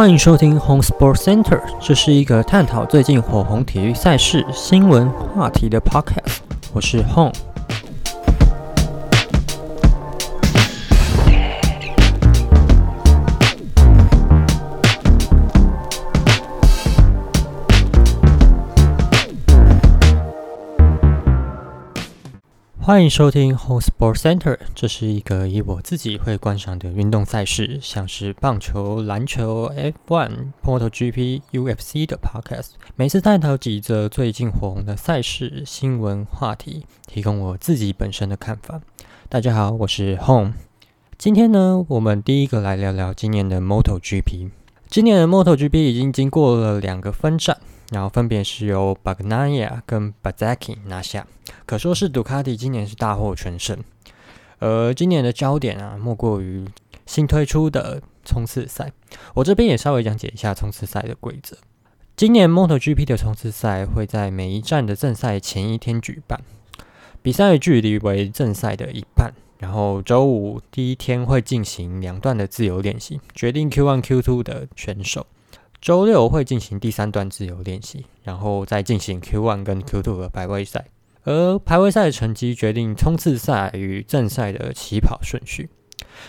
[0.00, 6.38] 欢迎收听 Home Sports Center，这是一个探讨最近火红体育赛事新闻话题的 podcast。
[6.72, 7.49] 我是 Home。
[22.90, 29.72] 欢迎收听 Home Sports Center，这是一个以我自己会观赏的运动赛事，像是棒球、篮球、
[30.08, 32.70] F1、MotoGP、UFC 的 podcast。
[32.96, 38.80] 每次探讨几则最近火红的赛事新闻话题，提供我自己本身的看法。
[39.28, 40.54] 大家好，我是 Home。
[41.16, 44.50] 今天呢，我们第一个来聊聊今年的 MotoGP。
[44.88, 47.56] 今年的 MotoGP 已经经过了两个分站。
[47.90, 51.26] 然后分别是由 Bagnaia 跟 Bazaki 拿下，
[51.66, 53.78] 可说是杜卡迪今年是大获全胜。
[54.58, 56.66] 而今年的焦点啊，莫过于
[57.06, 58.92] 新推出的冲刺赛。
[59.34, 61.56] 我这边也稍微讲解一下冲刺赛的规则。
[62.14, 66.40] 今年 MotoGP 的冲刺赛会在每一站的正赛前一天举办，
[67.22, 69.32] 比赛距离为正赛的一半。
[69.58, 75.26] 然后周五第一天会进行两段的自由练习，决定 Q1、Q2 的选手。
[75.80, 80.84] 周六会进行第三段自由练习，然后再进行 Q One 跟 Q Two 的排位赛，
[81.24, 85.70] 而排位赛的成绩决定冲刺赛与正赛的起跑顺序。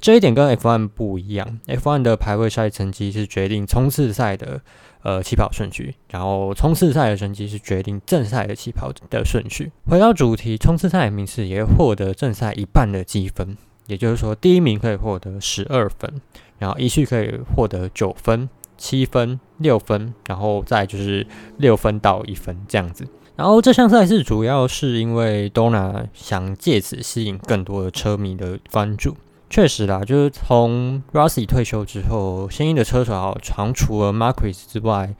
[0.00, 4.60] 这一点跟 F1 不一样，F1 的排位赛成绩是决定冲刺赛的
[5.02, 9.70] 呃起跑顺序，然后冲刺赛的成绩是决定正赛的起跑的顺序。
[9.88, 16.20] 回到主题，冲刺赛的名次也会获得正赛一半的积分，也就是说第一名可以获得十二分，
[16.58, 18.48] 然后一序可以获得九分。
[18.76, 21.26] 七分、六分，然后再就是
[21.58, 23.06] 六分到一分这样子。
[23.36, 29.16] 然后这项赛事主要是因为 Dona 想借此吸引更多的车迷的关注。
[29.48, 35.14] 确实啦，就是从 Rossi 退休之后，新一的车手常除了 Marquez 之外，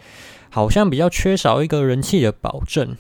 [0.51, 2.97] 好像比较缺少一个人气的保证。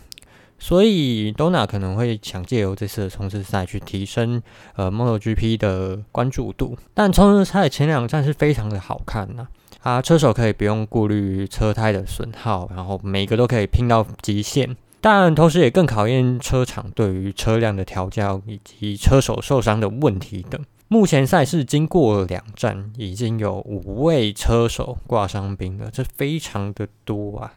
[0.59, 4.43] 所以 Dona 可能会想借由这次的冲刺赛去提升
[4.75, 6.79] 呃 MotoGP 的关注度。
[6.95, 9.49] 但冲刺赛前两站是非常的好看呐。
[9.87, 14.77] 啊车手可以不用顾虑车胎的损耗，然后每个都可以拼到极限。
[15.01, 20.61] 但同时也更考验车厂对于车辆的调教以及车手受伤的问题等。
[20.89, 27.53] 目前赛事经过两站，已经有五位车手挂伤兵了，这非常的多啊。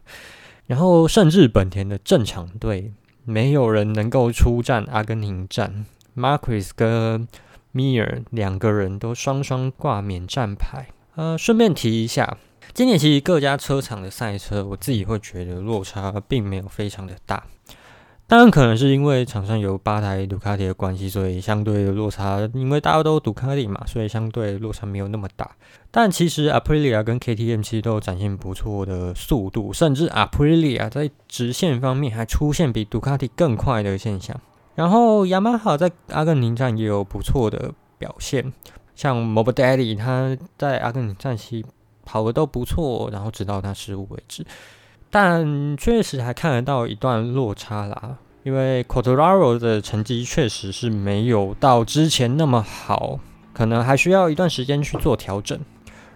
[0.67, 2.93] 然后甚至本田的正常队
[3.25, 5.83] 没有人能够出战阿根廷站
[6.15, 7.27] ，Marquis 跟
[7.73, 10.89] Mir 两个人都双双挂免战牌。
[11.19, 12.37] 呃，顺便提一下，
[12.73, 17.43] 今年其实各家车厂的赛车，我自己会觉得落差并没有非常的大。
[18.25, 25.51] 当然，可能是因为场上有八台杜卡迪的关系，所以相对的落差，因为大家都杜卡迪嘛，所以相对落差没有那么大。
[25.91, 34.39] 但其实 Aprilia 跟 KTM 其实都展现不错的速度，甚至 Aprilia 在直线方面还出现比杜卡迪更快的现象。
[34.75, 38.53] 然后雅马哈在阿根廷站也有不错的表现。
[38.99, 41.65] 像 m o b i Daddy，他在阿根廷战期
[42.03, 44.45] 跑的都不错，然后直到他失误为止，
[45.09, 48.17] 但确实还看得到一段落差啦。
[48.43, 53.17] 因为 c o t o r a r o 的成绩确实是没有到之前那么好，
[53.53, 55.57] 可能还需要一段时间去做调整。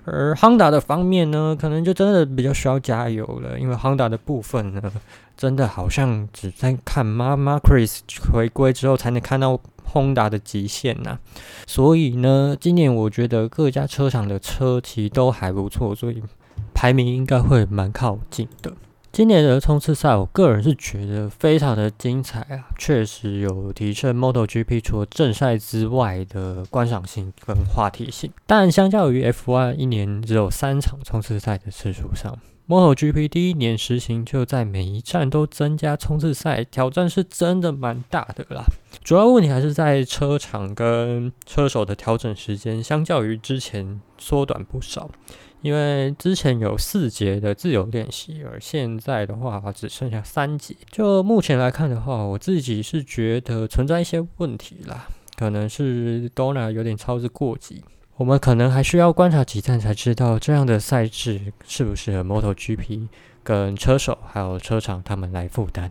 [0.04, 4.92] 而 Honda 的方面呢，可能就真的比较需要加油了，因为 Honda 的部分呢，
[5.38, 9.58] 真的好像只在看妈妈 Chris 回归之后才能看到。
[9.84, 11.20] 轰达的极限呐，
[11.68, 16.22] 所以呢，今年我觉得各家车厂的车其实都还不错，所以
[16.74, 18.74] 排名应该会蛮靠近的。
[19.14, 28.32] 今年的冲刺赛，我个人是觉得非常的精彩啊，确实有提升 MotoGP 除了正赛之外的观赏性跟话题性。
[28.48, 32.36] 但相较于 F1 一年只有三场冲刺赛的次数上
[32.68, 38.64] ，MotoGP 第一年实行就在每一站都增加冲刺赛，挑战是真的蛮大的啦。
[39.04, 45.12] 主要问题还是在车厂跟车手的调整时间，相较于之前缩短不少。
[45.64, 50.76] 因为之前有四节的自由练习，而现在的话只剩下三节。
[50.92, 55.08] 就目前来看的话，我自己是觉得存在一些问题啦，
[55.38, 57.82] 可能是 Donna 有点操之过急。
[58.18, 63.08] 我们可能还需要观察几站才知道这样的赛制适不适合 MotoGP
[63.42, 65.90] 跟车手还有车厂他们来负担。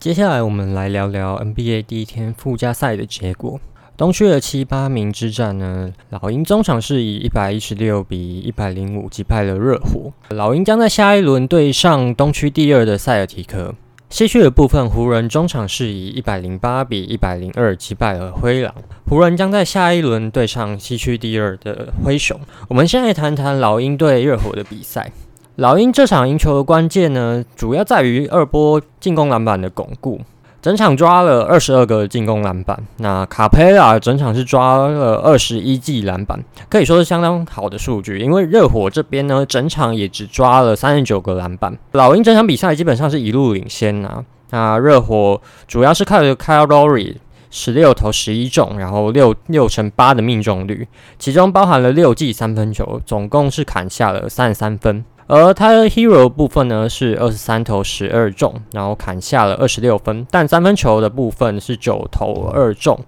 [0.00, 3.60] 接下来我们来聊聊 NBA 第一天附加赛的结果。
[3.98, 10.10] 东区的七八名之战呢，老鹰中场是以一百一十六比一百零五击败了热火。
[10.30, 13.74] 老鹰将在下一轮对上东区第二的塞尔提克。
[14.08, 18.74] 西区的部分，湖人中场是以一百零八比一百零二击败了灰狼。
[19.06, 22.40] 湖人将在下一轮对上西区第二的灰熊。
[22.68, 25.12] 我们现在谈谈老鹰对热火的比赛。
[25.56, 30.20] 老鹰这场赢球的关键呢，主要在于二波进攻篮板的巩固。
[30.62, 36.38] 整场抓了二十二个进攻篮板，那卡佩拉整场是抓了二十一记篮板，
[36.68, 38.18] 可以说是相当好的数据。
[38.18, 41.78] 因为热火这边呢，整场也只抓了三十九个篮板。
[41.92, 44.22] 老鹰整场比赛基本上是一路领先啊。
[44.50, 47.16] 那热火主要是靠着 Kyle l o r y
[47.50, 50.86] 十六投十一中，然后六六成八的命中率，
[51.18, 55.02] 其中包含了六记三分球，总共是砍下了三十三分。
[55.32, 62.98] 而他的 hero 部分呢是二十三投十二中，然后砍下了二十六分，但三分球的部分是九投二中，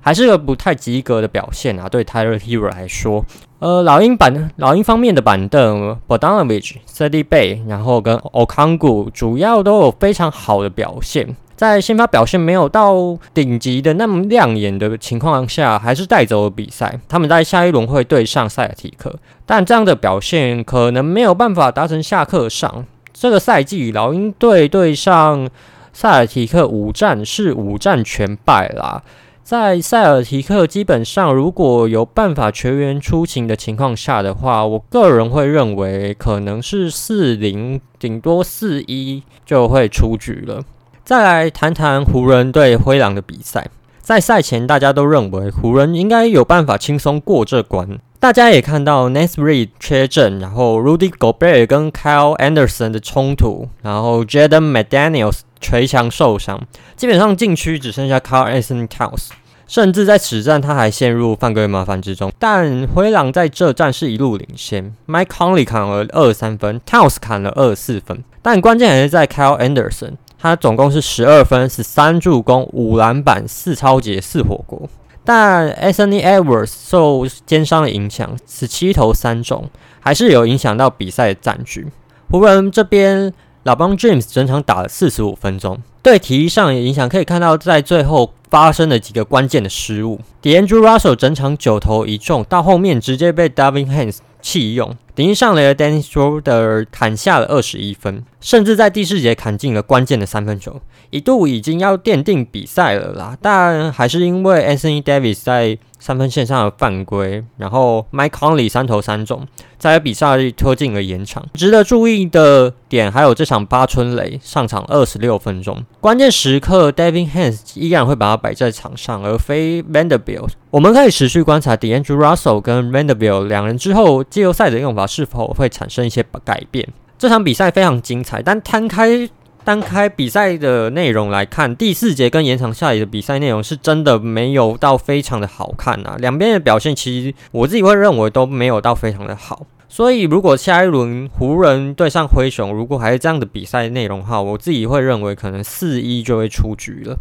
[0.00, 1.86] 还是个不太及格的表现啊。
[1.86, 3.22] 对 Tyler Hero 来说，
[3.58, 11.36] 呃，老鹰板老鹰方面的板凳 Bodanovich、c d Bay，然后跟 Okangu 主要都有非常好的表现。
[11.56, 17.00] 在先发表现没有到顶级的那么亮眼的情况下，还是带走了比赛。
[17.08, 22.84] 他们在下一轮会对上塞尔提克，但这样的表现可能没有办法达成下课上。
[23.12, 25.48] 这个赛季老鹰队对上
[25.94, 29.02] 塞尔提克五战是五战全败啦。
[29.42, 40.62] 在塞尔提克基本上如果有办法全员出勤的情况下的话，我个人会认为可能是四零顶多四一就会出局了。
[41.06, 43.68] 再来谈谈湖人对灰狼的比赛。
[44.00, 48.00] 在赛前，大家都认为湖人应该有办法轻松过这关。
[48.18, 55.42] 大家也看到 n a s r e e 缺阵，然后 Rudy Gobert 跟 Kyle Anderson 的冲突，然后 Jaden McDaniels
[55.60, 56.60] 捶墙受伤，
[56.96, 59.28] 基本上禁区只剩下 Kyle Anderson Tows，
[59.68, 62.32] 甚至在此战他还陷入犯规麻烦之中。
[62.36, 70.14] 但灰狼在这战是一路领先，Mike Conley 砍了二三分，Towns 砍了二四分，但关键还是在 Kyle Anderson。
[70.46, 74.88] 他总共是十二分，十三助攻，五篮板，四超节，四火锅。
[75.24, 81.88] 但 Anthony Edwards 受肩伤的影响，十七投三中，还是有影响到比赛的战局。
[82.30, 83.32] 湖人这边，
[83.64, 90.20] 老邦 James 整场打了四十五分钟，对体力上的影响可以看到在最后发生的几个关键的失误。
[90.40, 94.96] D'Angelo Russell 整场九投一中，到后面直接被 Davin Hands 弃用。
[95.16, 100.80] 顶上来的 Dennis Schroeder 砍下了二十一分，甚至在第四节砍进了关键的三分球，
[101.10, 105.78] 一度已经要奠定比赛了啦，但还是因为 Anthony Davis 在。
[105.98, 109.46] 三分线上的犯规，然后 Mike Conley 三投三中，
[109.78, 111.44] 在比赛拖进了延长。
[111.54, 120.50] 值得注意的点还有这场八村雷上场二十六分钟，关键时刻 David Hands 依然会把他摆在场上，而非 Vanderbilt。
[120.70, 126.86] 我们可以持续观察 DeAndre Russell 跟 Vanderbilt 两人之后季后赛的用法是否会产生一些改变。
[127.18, 129.28] 这场比赛非常精彩，但摊开。
[129.66, 136.14] 单开比赛的内容来看，第四节跟延长下来的比赛内容是真的没有到非常的好看啊。
[136.20, 139.66] 两边的表现其实我自己会认为都没有到非常的好。
[139.88, 147.18] 所以如果下一轮湖人对上灰熊，如果还是这样的比赛内容的话，我自己会认为可能四一就会出局了。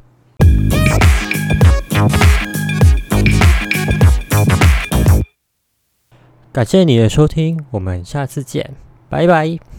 [6.51, 8.75] 感谢你的收听，我们下次见，
[9.09, 9.74] 拜拜。